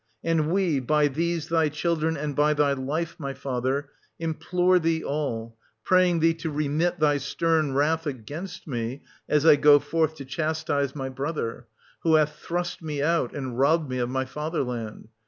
And 0.23 0.51
we, 0.51 0.79
by 0.79 1.07
these 1.09 1.49
thy 1.49 1.69
children 1.69 2.17
and 2.17 2.35
by 2.35 2.55
thy 2.55 2.73
life, 2.73 3.15
my 3.19 3.35
father, 3.35 3.89
implore 4.17 4.79
thee 4.79 5.03
all, 5.03 5.55
praying 5.83 6.21
thee 6.21 6.33
to 6.33 6.49
remit 6.49 6.97
thy 6.99 7.19
stern 7.19 7.75
wrath 7.75 8.07
against 8.07 8.65
me, 8.67 9.03
as 9.29 9.45
I 9.45 9.57
go 9.57 9.77
forth 9.77 10.15
to 10.15 10.25
chastise 10.25 10.95
my 10.95 11.09
brother, 11.09 11.67
1330 12.01 12.09
who 12.09 12.15
hath 12.15 12.35
thrust 12.39 12.81
me 12.81 13.03
out 13.03 13.35
and 13.35 13.59
robbed 13.59 13.91
me 13.91 13.99
of 13.99 14.09
my 14.09 14.25
father 14.25 14.63
land. 14.63 15.09